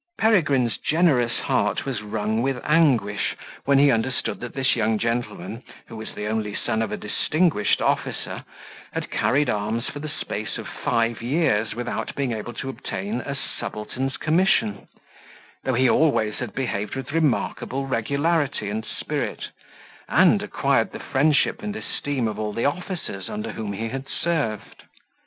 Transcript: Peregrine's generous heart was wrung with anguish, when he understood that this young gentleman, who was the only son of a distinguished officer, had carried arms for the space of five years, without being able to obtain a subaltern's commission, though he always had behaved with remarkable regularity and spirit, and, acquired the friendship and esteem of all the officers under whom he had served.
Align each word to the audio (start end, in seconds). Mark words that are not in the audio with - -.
Peregrine's 0.17 0.79
generous 0.79 1.37
heart 1.37 1.85
was 1.85 2.01
wrung 2.01 2.41
with 2.41 2.59
anguish, 2.63 3.35
when 3.65 3.77
he 3.77 3.91
understood 3.91 4.39
that 4.39 4.55
this 4.55 4.75
young 4.75 4.97
gentleman, 4.97 5.61
who 5.85 5.95
was 5.95 6.11
the 6.15 6.25
only 6.25 6.55
son 6.55 6.81
of 6.81 6.91
a 6.91 6.97
distinguished 6.97 7.83
officer, 7.83 8.43
had 8.93 9.11
carried 9.11 9.47
arms 9.47 9.85
for 9.91 9.99
the 9.99 10.09
space 10.09 10.57
of 10.57 10.67
five 10.67 11.21
years, 11.21 11.75
without 11.75 12.15
being 12.15 12.31
able 12.31 12.51
to 12.53 12.67
obtain 12.67 13.21
a 13.21 13.37
subaltern's 13.59 14.17
commission, 14.17 14.87
though 15.65 15.75
he 15.75 15.87
always 15.87 16.37
had 16.39 16.55
behaved 16.55 16.95
with 16.95 17.11
remarkable 17.11 17.85
regularity 17.85 18.71
and 18.71 18.83
spirit, 18.87 19.49
and, 20.09 20.41
acquired 20.41 20.93
the 20.93 20.99
friendship 20.99 21.61
and 21.61 21.75
esteem 21.75 22.27
of 22.27 22.39
all 22.39 22.53
the 22.53 22.65
officers 22.65 23.29
under 23.29 23.51
whom 23.51 23.71
he 23.73 23.89
had 23.89 24.07
served. 24.09 24.81